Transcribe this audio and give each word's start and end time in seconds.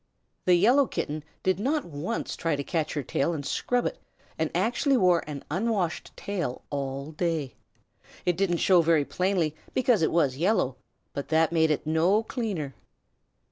The 0.45 0.55
Yellow 0.55 0.87
Kitten 0.87 1.23
did 1.43 1.59
not 1.59 1.85
once 1.85 2.35
try 2.35 2.55
to 2.55 2.63
catch 2.63 2.95
her 2.95 3.03
tail 3.03 3.33
and 3.35 3.45
scrub 3.45 3.85
it, 3.85 3.99
and 4.35 4.49
actually 4.55 4.97
wore 4.97 5.23
an 5.27 5.43
unwashed 5.51 6.11
tail 6.17 6.63
all 6.71 7.11
day. 7.11 7.53
It 8.25 8.35
didn't 8.35 8.57
show 8.57 8.81
very 8.81 9.05
plainly 9.05 9.55
because 9.75 10.01
it 10.01 10.09
was 10.11 10.37
yellow, 10.37 10.75
but 11.13 11.27
that 11.27 11.51
made 11.51 11.69
it 11.69 11.85
no 11.85 12.23
cleaner. 12.23 12.73